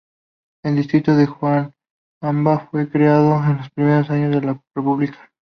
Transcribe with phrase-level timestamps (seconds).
[0.63, 5.31] El Distrito de Huancabamba fue creado en los primeros años de la República.